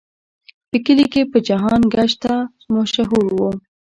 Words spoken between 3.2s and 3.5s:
و.